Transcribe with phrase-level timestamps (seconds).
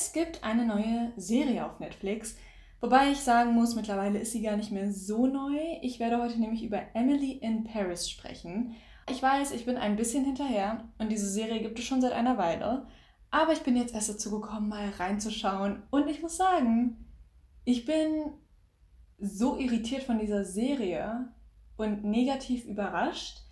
[0.00, 2.34] Es gibt eine neue Serie auf Netflix,
[2.80, 5.58] wobei ich sagen muss, mittlerweile ist sie gar nicht mehr so neu.
[5.82, 8.74] Ich werde heute nämlich über Emily in Paris sprechen.
[9.10, 12.38] Ich weiß, ich bin ein bisschen hinterher und diese Serie gibt es schon seit einer
[12.38, 12.86] Weile,
[13.30, 17.04] aber ich bin jetzt erst dazu gekommen, mal reinzuschauen und ich muss sagen,
[17.66, 18.32] ich bin
[19.18, 21.28] so irritiert von dieser Serie
[21.76, 23.42] und negativ überrascht,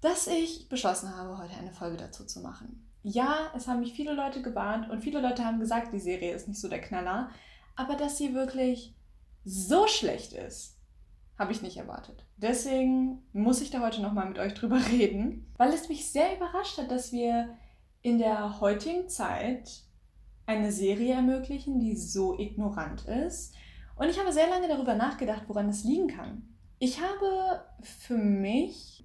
[0.00, 2.89] dass ich beschlossen habe, heute eine Folge dazu zu machen.
[3.02, 6.48] Ja, es haben mich viele Leute gewarnt und viele Leute haben gesagt, die Serie ist
[6.48, 7.30] nicht so der Knaller,
[7.76, 8.94] aber dass sie wirklich
[9.44, 10.76] so schlecht ist,
[11.38, 12.26] habe ich nicht erwartet.
[12.36, 16.78] Deswegen muss ich da heute nochmal mit euch drüber reden, weil es mich sehr überrascht
[16.78, 17.56] hat, dass wir
[18.02, 19.82] in der heutigen Zeit
[20.46, 23.54] eine Serie ermöglichen, die so ignorant ist.
[23.96, 26.42] Und ich habe sehr lange darüber nachgedacht, woran es liegen kann.
[26.78, 29.04] Ich habe für mich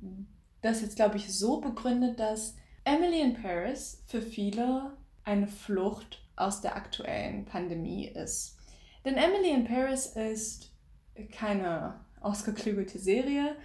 [0.62, 2.56] das jetzt, glaube ich, so begründet, dass
[2.86, 8.58] Emily in Paris für viele eine Flucht aus der aktuellen Pandemie ist.
[9.04, 10.72] Denn Emily in Paris ist
[11.32, 13.56] keine ausgeklügelte Serie.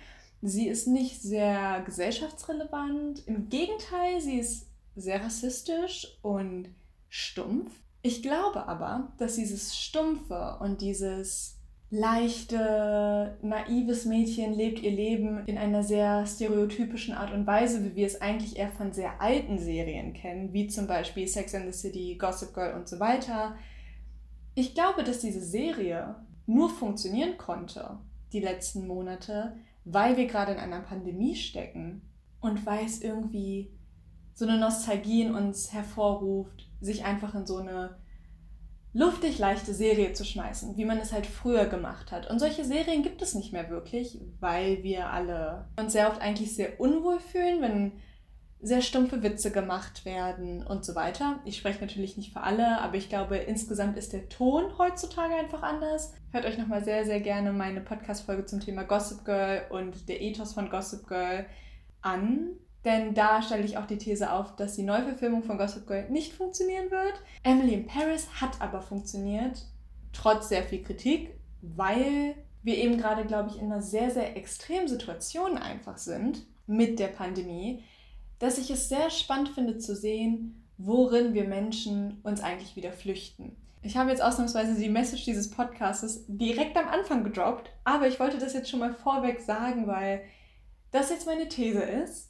[0.41, 3.27] Sie ist nicht sehr gesellschaftsrelevant.
[3.27, 6.75] Im Gegenteil, sie ist sehr rassistisch und
[7.11, 7.73] stumpf.
[8.01, 11.60] Ich glaube aber, dass dieses Stumpfe und dieses
[11.91, 18.07] leichte, naives Mädchen lebt ihr Leben in einer sehr stereotypischen Art und Weise, wie wir
[18.07, 22.17] es eigentlich eher von sehr alten Serien kennen, wie zum Beispiel Sex and the City,
[22.17, 23.57] Gossip Girl und so weiter.
[24.55, 26.15] Ich glaube, dass diese Serie
[26.47, 27.99] nur funktionieren konnte,
[28.33, 32.03] die letzten Monate, weil wir gerade in einer Pandemie stecken
[32.41, 33.73] und weil es irgendwie
[34.35, 37.97] so eine Nostalgie in uns hervorruft, sich einfach in so eine
[38.93, 42.29] luftig leichte Serie zu schmeißen, wie man es halt früher gemacht hat.
[42.29, 46.55] Und solche Serien gibt es nicht mehr wirklich, weil wir alle uns sehr oft eigentlich
[46.55, 47.93] sehr unwohl fühlen, wenn
[48.63, 51.41] sehr stumpfe Witze gemacht werden und so weiter.
[51.45, 55.63] Ich spreche natürlich nicht für alle, aber ich glaube, insgesamt ist der Ton heutzutage einfach
[55.63, 56.13] anders.
[56.31, 60.53] Hört euch nochmal sehr, sehr gerne meine Podcast-Folge zum Thema Gossip Girl und der Ethos
[60.53, 61.47] von Gossip Girl
[62.03, 62.51] an.
[62.85, 66.33] Denn da stelle ich auch die These auf, dass die Neuverfilmung von Gossip Girl nicht
[66.33, 67.21] funktionieren wird.
[67.43, 69.67] Emily in Paris hat aber funktioniert,
[70.13, 74.89] trotz sehr viel Kritik, weil wir eben gerade, glaube ich, in einer sehr, sehr extremen
[74.89, 77.85] Situation einfach sind mit der Pandemie,
[78.39, 83.57] dass ich es sehr spannend finde zu sehen, worin wir Menschen uns eigentlich wieder flüchten.
[83.83, 88.39] Ich habe jetzt ausnahmsweise die Message dieses Podcasts direkt am Anfang gedroppt, aber ich wollte
[88.39, 90.23] das jetzt schon mal vorweg sagen, weil
[90.91, 92.30] das jetzt meine These ist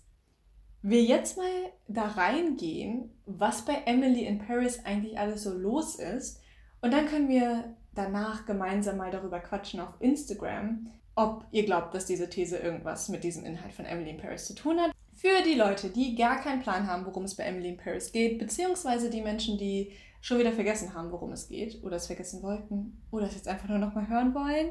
[0.83, 6.41] wir jetzt mal da reingehen, was bei Emily in Paris eigentlich alles so los ist.
[6.81, 12.07] Und dann können wir danach gemeinsam mal darüber quatschen auf Instagram, ob ihr glaubt, dass
[12.07, 14.93] diese These irgendwas mit diesem Inhalt von Emily in Paris zu tun hat.
[15.15, 18.39] Für die Leute, die gar keinen Plan haben, worum es bei Emily in Paris geht,
[18.39, 19.93] beziehungsweise die Menschen, die
[20.23, 23.69] schon wieder vergessen haben, worum es geht, oder es vergessen wollten, oder es jetzt einfach
[23.69, 24.71] nur nochmal hören wollen.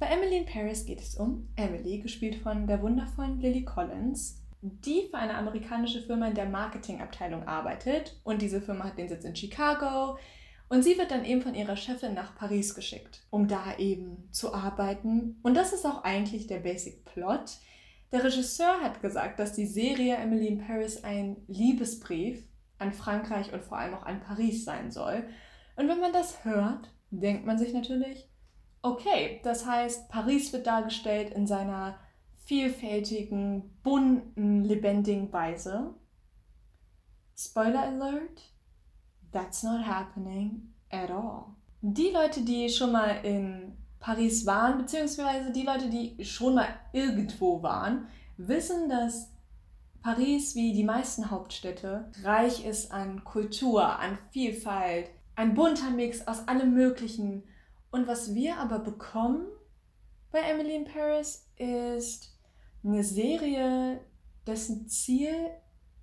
[0.00, 5.08] Bei Emily in Paris geht es um Emily, gespielt von der wundervollen Lily Collins, die
[5.10, 8.20] für eine amerikanische Firma in der Marketingabteilung arbeitet.
[8.24, 10.18] Und diese Firma hat den Sitz in Chicago.
[10.68, 14.54] Und sie wird dann eben von ihrer Chefin nach Paris geschickt, um da eben zu
[14.54, 15.40] arbeiten.
[15.42, 17.58] Und das ist auch eigentlich der Basic Plot.
[18.12, 22.44] Der Regisseur hat gesagt, dass die Serie Emily in Paris ein Liebesbrief
[22.78, 25.24] an Frankreich und vor allem auch an Paris sein soll.
[25.76, 28.28] Und wenn man das hört, denkt man sich natürlich,
[28.82, 31.98] okay, das heißt, Paris wird dargestellt in seiner
[32.50, 35.94] vielfältigen, bunten, lebendigen Weise.
[37.36, 38.42] Spoiler Alert,
[39.30, 41.54] that's not happening at all.
[41.80, 47.62] Die Leute, die schon mal in Paris waren, beziehungsweise die Leute, die schon mal irgendwo
[47.62, 49.30] waren, wissen, dass
[50.02, 56.48] Paris, wie die meisten Hauptstädte, reich ist an Kultur, an Vielfalt, ein bunter Mix aus
[56.48, 57.44] allem Möglichen.
[57.92, 59.46] Und was wir aber bekommen
[60.32, 62.29] bei Emily in Paris ist
[62.84, 64.00] eine Serie,
[64.46, 65.34] dessen Ziel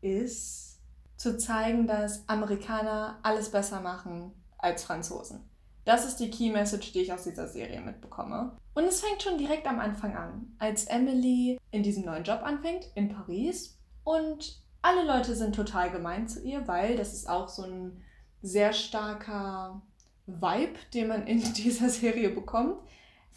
[0.02, 0.80] ist,
[1.18, 5.50] zu zeigen, dass Amerikaner alles besser machen als Franzosen.
[5.84, 8.58] Das ist die Key Message, die ich aus dieser Serie mitbekomme.
[8.74, 12.92] Und es fängt schon direkt am Anfang an, als Emily in diesem neuen Job anfängt,
[12.94, 13.80] in Paris.
[14.04, 18.04] Und alle Leute sind total gemein zu ihr, weil das ist auch so ein
[18.42, 19.82] sehr starker
[20.26, 22.78] Vibe, den man in dieser Serie bekommt.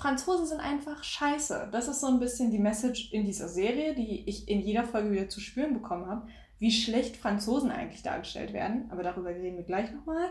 [0.00, 1.69] Franzosen sind einfach scheiße.
[1.73, 5.12] Das ist so ein bisschen die Message in dieser Serie, die ich in jeder Folge
[5.12, 6.26] wieder zu spüren bekommen habe,
[6.58, 8.91] wie schlecht Franzosen eigentlich dargestellt werden.
[8.91, 10.31] Aber darüber reden wir gleich nochmal.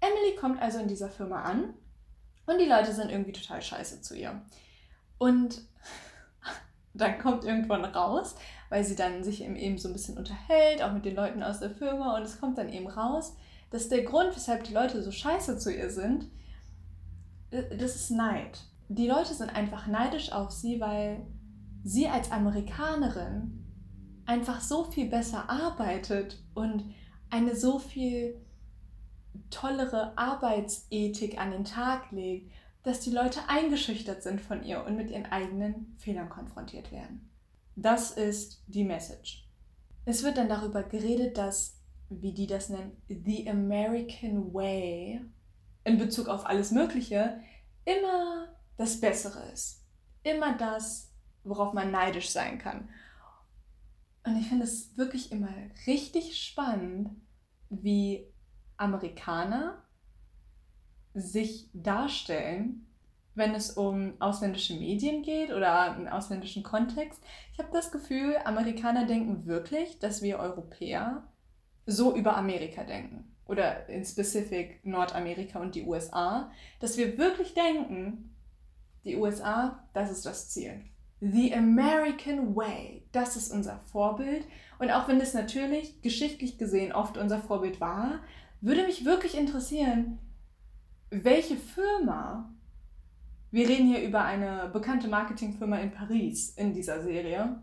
[0.00, 1.74] Emily kommt also in dieser Firma an
[2.46, 4.40] und die Leute sind irgendwie total scheiße zu ihr.
[5.18, 5.62] Und
[6.94, 8.36] dann kommt irgendwann raus,
[8.68, 11.70] weil sie dann sich eben so ein bisschen unterhält, auch mit den Leuten aus der
[11.70, 13.34] Firma und es kommt dann eben raus,
[13.70, 16.30] dass der Grund, weshalb die Leute so scheiße zu ihr sind,
[17.78, 18.60] das ist Neid.
[18.88, 21.26] Die Leute sind einfach neidisch auf sie, weil
[21.84, 23.64] sie als Amerikanerin
[24.26, 26.84] einfach so viel besser arbeitet und
[27.30, 28.40] eine so viel
[29.50, 32.50] tollere Arbeitsethik an den Tag legt,
[32.82, 37.30] dass die Leute eingeschüchtert sind von ihr und mit ihren eigenen Fehlern konfrontiert werden.
[37.76, 39.48] Das ist die Message.
[40.04, 41.80] Es wird dann darüber geredet, dass,
[42.10, 45.22] wie die das nennen, the American Way
[45.84, 47.40] in Bezug auf alles Mögliche
[47.84, 49.84] immer das Bessere ist.
[50.22, 51.12] Immer das,
[51.44, 52.88] worauf man neidisch sein kann.
[54.24, 55.50] Und ich finde es wirklich immer
[55.86, 57.10] richtig spannend,
[57.68, 58.26] wie
[58.76, 59.82] Amerikaner
[61.12, 62.86] sich darstellen,
[63.34, 67.22] wenn es um ausländische Medien geht oder einen ausländischen Kontext.
[67.52, 71.28] Ich habe das Gefühl, Amerikaner denken wirklich, dass wir Europäer
[71.84, 73.33] so über Amerika denken.
[73.46, 76.50] Oder in specific Nordamerika und die USA,
[76.80, 78.34] dass wir wirklich denken,
[79.04, 80.82] die USA, das ist das Ziel.
[81.20, 84.46] The American Way, das ist unser Vorbild.
[84.78, 88.20] Und auch wenn es natürlich geschichtlich gesehen oft unser Vorbild war,
[88.60, 90.18] würde mich wirklich interessieren,
[91.10, 92.50] welche Firma,
[93.50, 97.62] wir reden hier über eine bekannte Marketingfirma in Paris in dieser Serie,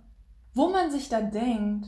[0.53, 1.87] wo man sich da denkt,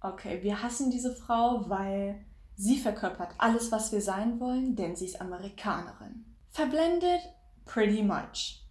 [0.00, 2.24] okay, wir hassen diese Frau, weil
[2.56, 6.24] sie verkörpert alles, was wir sein wollen, denn sie ist Amerikanerin.
[6.50, 7.20] Verblendet
[7.64, 8.64] pretty much.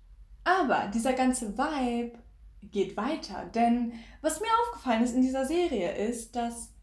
[0.44, 2.18] Aber dieser ganze Vibe
[2.64, 6.74] geht weiter, denn was mir aufgefallen ist in dieser Serie ist, dass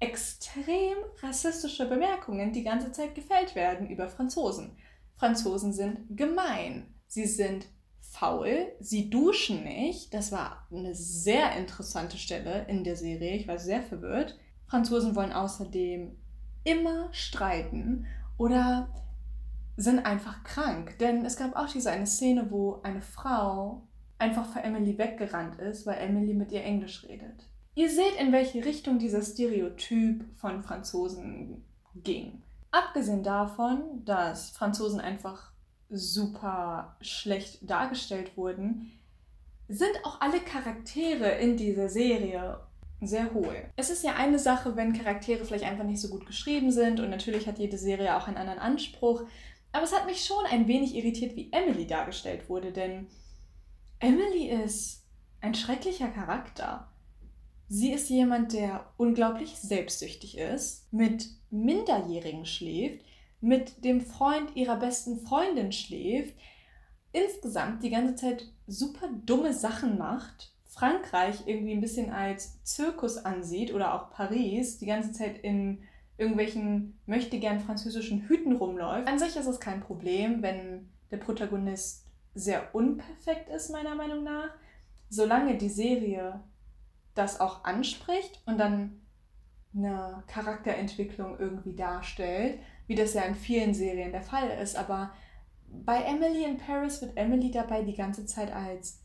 [0.00, 4.76] extrem rassistische Bemerkungen die ganze Zeit gefällt werden über Franzosen.
[5.16, 7.66] Franzosen sind gemein, sie sind
[8.00, 10.12] faul, sie duschen nicht.
[10.14, 13.34] Das war eine sehr interessante Stelle in der Serie.
[13.34, 14.38] Ich war sehr verwirrt.
[14.66, 16.16] Franzosen wollen außerdem
[16.64, 18.06] immer streiten
[18.38, 18.88] oder
[19.76, 20.98] sind einfach krank.
[20.98, 23.82] Denn es gab auch diese eine Szene, wo eine Frau
[24.18, 27.48] einfach vor Emily weggerannt ist, weil Emily mit ihr Englisch redet.
[27.74, 31.64] Ihr seht, in welche Richtung dieser Stereotyp von Franzosen
[31.96, 32.42] ging.
[32.70, 35.52] Abgesehen davon, dass Franzosen einfach
[35.90, 38.92] super schlecht dargestellt wurden,
[39.68, 42.60] sind auch alle Charaktere in dieser Serie
[43.06, 43.56] sehr hohl.
[43.76, 47.10] Es ist ja eine Sache, wenn Charaktere vielleicht einfach nicht so gut geschrieben sind und
[47.10, 49.22] natürlich hat jede Serie auch einen anderen Anspruch,
[49.72, 53.08] aber es hat mich schon ein wenig irritiert, wie Emily dargestellt wurde, denn
[53.98, 55.04] Emily ist
[55.40, 56.88] ein schrecklicher Charakter.
[57.68, 63.04] Sie ist jemand, der unglaublich selbstsüchtig ist, mit Minderjährigen schläft,
[63.40, 66.34] mit dem Freund ihrer besten Freundin schläft,
[67.12, 73.72] insgesamt die ganze Zeit super dumme Sachen macht, Frankreich irgendwie ein bisschen als Zirkus ansieht
[73.72, 75.84] oder auch Paris, die ganze Zeit in
[76.18, 79.08] irgendwelchen möchte gern französischen Hüten rumläuft.
[79.08, 84.50] An sich ist es kein Problem, wenn der Protagonist sehr unperfekt ist, meiner Meinung nach,
[85.08, 86.40] solange die Serie
[87.14, 89.00] das auch anspricht und dann
[89.76, 94.76] eine Charakterentwicklung irgendwie darstellt, wie das ja in vielen Serien der Fall ist.
[94.76, 95.12] Aber
[95.68, 99.03] bei Emily in Paris wird Emily dabei die ganze Zeit als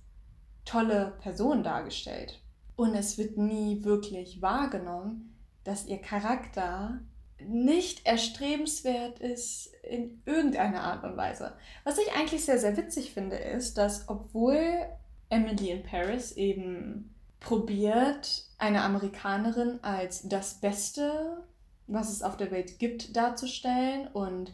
[0.69, 2.41] tolle Person dargestellt.
[2.75, 6.99] Und es wird nie wirklich wahrgenommen, dass ihr Charakter
[7.45, 11.53] nicht erstrebenswert ist in irgendeiner Art und Weise.
[11.83, 14.85] Was ich eigentlich sehr, sehr witzig finde, ist, dass obwohl
[15.29, 21.43] Emily in Paris eben probiert, eine Amerikanerin als das Beste,
[21.87, 24.07] was es auf der Welt gibt, darzustellen.
[24.07, 24.53] Und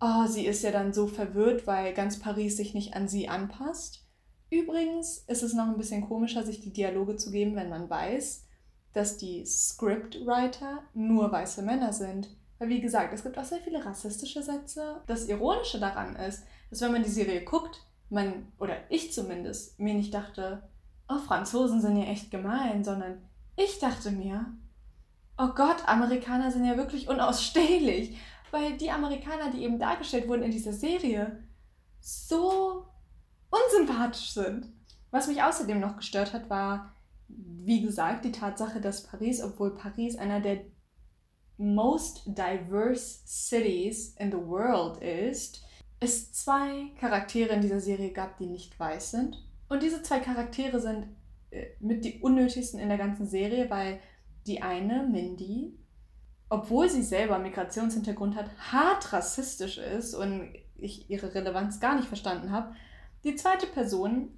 [0.00, 4.01] oh, sie ist ja dann so verwirrt, weil ganz Paris sich nicht an sie anpasst.
[4.52, 8.44] Übrigens ist es noch ein bisschen komischer, sich die Dialoge zu geben, wenn man weiß,
[8.92, 12.28] dass die Scriptwriter nur weiße Männer sind.
[12.58, 15.00] Weil wie gesagt, es gibt auch sehr viele rassistische Sätze.
[15.06, 17.80] Das Ironische daran ist, dass wenn man die Serie guckt,
[18.10, 20.68] man, oder ich zumindest, mir nicht dachte,
[21.08, 23.22] oh, Franzosen sind ja echt gemein, sondern
[23.56, 24.52] ich dachte mir,
[25.38, 28.18] oh Gott, Amerikaner sind ja wirklich unausstehlich,
[28.50, 31.42] weil die Amerikaner, die eben dargestellt wurden in dieser Serie,
[32.02, 32.91] so
[33.52, 34.68] unsympathisch sind.
[35.10, 36.94] Was mich außerdem noch gestört hat, war,
[37.28, 40.64] wie gesagt, die Tatsache, dass Paris, obwohl Paris einer der
[41.58, 45.62] most diverse cities in the world ist,
[46.00, 49.36] es zwei Charaktere in dieser Serie gab, die nicht weiß sind
[49.72, 51.06] und diese zwei Charaktere sind
[51.50, 54.00] äh, mit die unnötigsten in der ganzen Serie, weil
[54.46, 55.78] die eine, Mindy,
[56.50, 62.52] obwohl sie selber Migrationshintergrund hat, hart rassistisch ist und ich ihre Relevanz gar nicht verstanden
[62.52, 62.74] habe.
[63.24, 64.30] Die zweite Person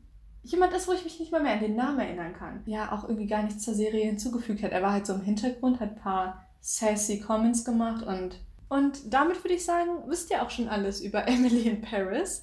[0.42, 2.62] jemand ist, wo ich mich nicht mal mehr an den Namen erinnern kann.
[2.66, 4.72] Ja, auch irgendwie gar nichts zur Serie hinzugefügt hat.
[4.72, 9.42] Er war halt so im Hintergrund, hat ein paar sassy Comments gemacht und, und damit
[9.42, 12.42] würde ich sagen, wisst ihr auch schon alles über Emily in Paris.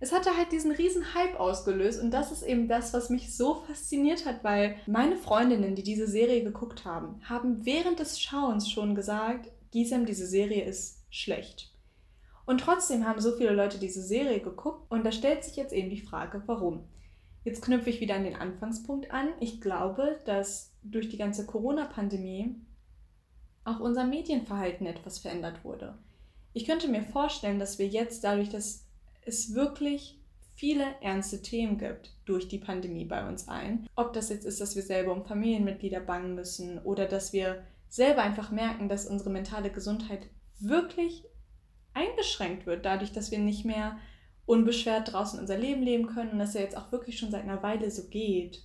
[0.00, 3.62] Es hatte halt diesen riesen Hype ausgelöst und das ist eben das, was mich so
[3.66, 8.94] fasziniert hat, weil meine Freundinnen, die diese Serie geguckt haben, haben während des Schauens schon
[8.94, 11.71] gesagt, Gisem, diese Serie ist schlecht.
[12.44, 15.90] Und trotzdem haben so viele Leute diese Serie geguckt und da stellt sich jetzt eben
[15.90, 16.84] die Frage, warum.
[17.44, 19.28] Jetzt knüpfe ich wieder an den Anfangspunkt an.
[19.40, 22.56] Ich glaube, dass durch die ganze Corona-Pandemie
[23.64, 25.98] auch unser Medienverhalten etwas verändert wurde.
[26.52, 28.86] Ich könnte mir vorstellen, dass wir jetzt dadurch, dass
[29.24, 30.20] es wirklich
[30.54, 34.76] viele ernste Themen gibt durch die Pandemie bei uns ein, ob das jetzt ist, dass
[34.76, 39.70] wir selber um Familienmitglieder bangen müssen oder dass wir selber einfach merken, dass unsere mentale
[39.70, 40.26] Gesundheit
[40.60, 41.24] wirklich
[41.94, 43.98] eingeschränkt wird, dadurch, dass wir nicht mehr
[44.46, 47.62] unbeschwert draußen unser Leben leben können und das ja jetzt auch wirklich schon seit einer
[47.62, 48.62] Weile so geht.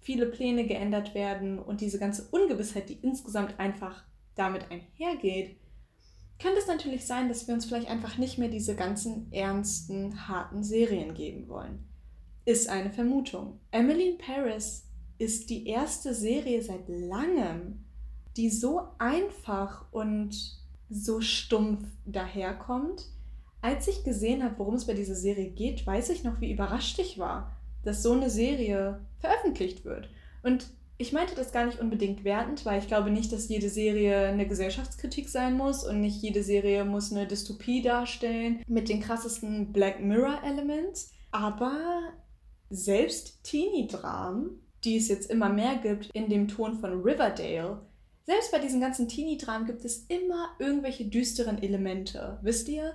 [0.00, 4.04] Viele Pläne geändert werden und diese ganze Ungewissheit, die insgesamt einfach
[4.36, 5.56] damit einhergeht,
[6.38, 10.62] könnte es natürlich sein, dass wir uns vielleicht einfach nicht mehr diese ganzen ernsten, harten
[10.62, 11.88] Serien geben wollen.
[12.44, 13.60] Ist eine Vermutung.
[13.72, 14.86] Emily in Paris
[15.18, 17.84] ist die erste Serie seit langem,
[18.36, 20.57] die so einfach und
[20.90, 23.06] so stumpf daherkommt.
[23.60, 26.98] Als ich gesehen habe, worum es bei dieser Serie geht, weiß ich noch, wie überrascht
[26.98, 30.08] ich war, dass so eine Serie veröffentlicht wird.
[30.42, 30.68] Und
[31.00, 34.48] ich meinte das gar nicht unbedingt wertend, weil ich glaube nicht, dass jede Serie eine
[34.48, 40.02] Gesellschaftskritik sein muss und nicht jede Serie muss eine Dystopie darstellen mit den krassesten Black
[40.02, 41.12] Mirror Elements.
[41.30, 42.12] Aber
[42.68, 47.80] selbst Teenie-Dramen, die es jetzt immer mehr gibt in dem Ton von Riverdale,
[48.28, 52.38] selbst bei diesen ganzen Teenie-Dramen gibt es immer irgendwelche düsteren Elemente.
[52.42, 52.92] Wisst ihr?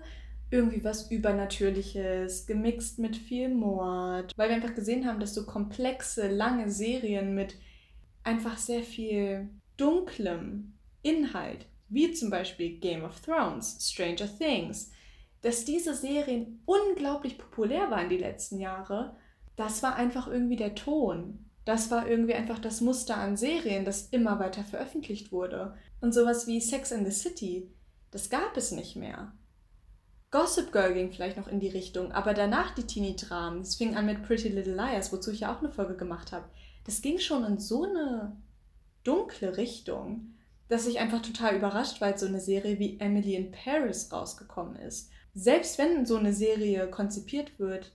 [0.51, 4.31] Irgendwie was Übernatürliches, gemixt mit viel Mord.
[4.37, 7.55] Weil wir einfach gesehen haben, dass so komplexe, lange Serien mit
[8.23, 14.91] einfach sehr viel dunklem Inhalt, wie zum Beispiel Game of Thrones, Stranger Things,
[15.41, 19.15] dass diese Serien unglaublich populär waren die letzten Jahre,
[19.55, 24.09] das war einfach irgendwie der Ton das war irgendwie einfach das Muster an Serien, das
[24.09, 25.75] immer weiter veröffentlicht wurde.
[26.01, 27.71] Und sowas wie Sex in the City,
[28.11, 29.31] das gab es nicht mehr.
[30.31, 34.07] Gossip Girl ging vielleicht noch in die Richtung, aber danach die Teenie-Dramen, es fing an
[34.07, 36.45] mit Pretty Little Liars, wozu ich ja auch eine Folge gemacht habe,
[36.85, 38.35] das ging schon in so eine
[39.03, 40.33] dunkle Richtung,
[40.69, 44.75] dass ich einfach total überrascht war, als so eine Serie wie Emily in Paris rausgekommen
[44.75, 45.11] ist.
[45.35, 47.93] Selbst wenn so eine Serie konzipiert wird,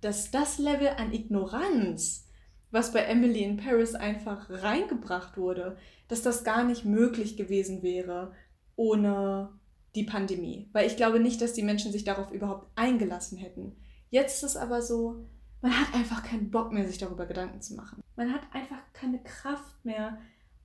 [0.00, 2.26] dass das Level an Ignoranz
[2.70, 5.76] was bei Emily in Paris einfach reingebracht wurde,
[6.08, 8.32] dass das gar nicht möglich gewesen wäre
[8.76, 9.50] ohne
[9.94, 10.68] die Pandemie.
[10.72, 13.76] Weil ich glaube nicht, dass die Menschen sich darauf überhaupt eingelassen hätten.
[14.10, 15.26] Jetzt ist es aber so,
[15.62, 18.02] man hat einfach keinen Bock mehr, sich darüber Gedanken zu machen.
[18.16, 20.18] Man hat einfach keine Kraft mehr,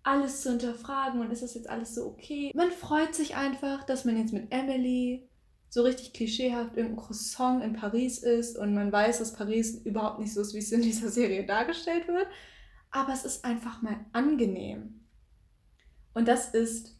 [0.04, 2.52] alles zu hinterfragen und ist das jetzt alles so okay.
[2.56, 5.28] Man freut sich einfach, dass man jetzt mit Emily
[5.75, 10.34] so richtig klischeehaft irgendein Croissant in Paris ist und man weiß, dass Paris überhaupt nicht
[10.34, 12.27] so ist, wie es in dieser Serie dargestellt wird.
[12.91, 15.01] Aber es ist einfach mal angenehm.
[16.13, 16.98] Und das ist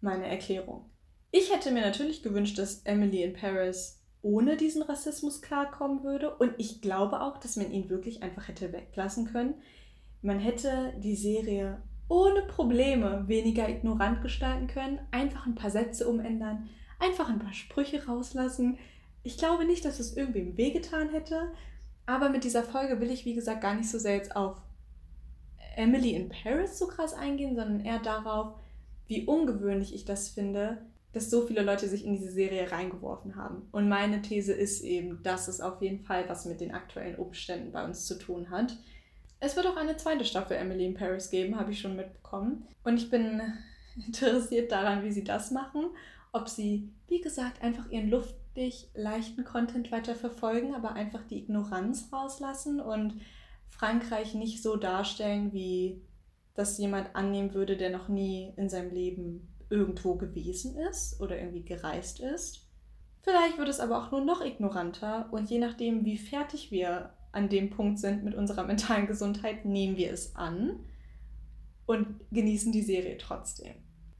[0.00, 0.90] meine Erklärung.
[1.32, 6.34] Ich hätte mir natürlich gewünscht, dass Emily in Paris ohne diesen Rassismus klarkommen würde.
[6.34, 9.56] Und ich glaube auch, dass man ihn wirklich einfach hätte weglassen können.
[10.22, 16.70] Man hätte die Serie ohne Probleme weniger ignorant gestalten können, einfach ein paar Sätze umändern,
[17.04, 18.78] einfach ein paar Sprüche rauslassen.
[19.22, 21.52] Ich glaube nicht, dass es irgendwem wehgetan hätte,
[22.06, 24.56] aber mit dieser Folge will ich, wie gesagt, gar nicht so sehr jetzt auf
[25.76, 28.54] Emily in Paris so krass eingehen, sondern eher darauf,
[29.06, 30.78] wie ungewöhnlich ich das finde,
[31.12, 33.68] dass so viele Leute sich in diese Serie reingeworfen haben.
[33.70, 37.72] Und meine These ist eben, dass es auf jeden Fall was mit den aktuellen Umständen
[37.72, 38.76] bei uns zu tun hat.
[39.40, 42.66] Es wird auch eine zweite Staffel Emily in Paris geben, habe ich schon mitbekommen.
[42.82, 43.40] Und ich bin
[44.06, 45.90] interessiert daran, wie sie das machen
[46.34, 52.08] ob sie, wie gesagt, einfach ihren luftig leichten Content weiter verfolgen, aber einfach die Ignoranz
[52.12, 53.20] rauslassen und
[53.68, 56.02] Frankreich nicht so darstellen, wie
[56.54, 61.64] das jemand annehmen würde, der noch nie in seinem Leben irgendwo gewesen ist oder irgendwie
[61.64, 62.68] gereist ist.
[63.22, 67.48] Vielleicht wird es aber auch nur noch ignoranter und je nachdem, wie fertig wir an
[67.48, 70.80] dem Punkt sind mit unserer mentalen Gesundheit, nehmen wir es an
[71.86, 73.74] und genießen die Serie trotzdem.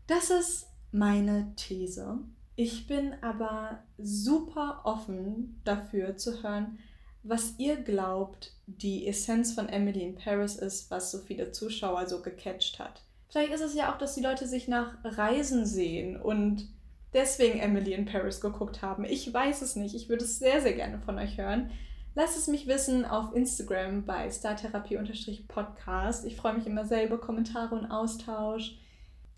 [0.06, 2.20] Das ist meine These.
[2.54, 6.78] Ich bin aber super offen dafür zu hören,
[7.24, 12.22] was ihr glaubt, die Essenz von Emily in Paris ist, was so viele Zuschauer so
[12.22, 13.02] gecatcht hat.
[13.28, 16.68] Vielleicht ist es ja auch, dass die Leute sich nach Reisen sehen und
[17.12, 19.04] deswegen Emily in Paris geguckt haben.
[19.04, 19.96] Ich weiß es nicht.
[19.96, 21.72] Ich würde es sehr, sehr gerne von euch hören.
[22.14, 26.24] Lasst es mich wissen auf Instagram bei startherapie-podcast.
[26.24, 28.76] Ich freue mich immer sehr über Kommentare und Austausch.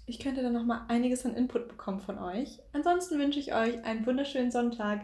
[0.06, 2.60] Ich könnte dann nochmal einiges an Input bekommen von euch.
[2.72, 5.00] Ansonsten wünsche ich euch einen wunderschönen Sonntag.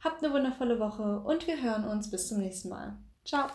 [0.00, 2.96] Habt eine wundervolle Woche und wir hören uns bis zum nächsten Mal.
[3.24, 3.48] Ciao!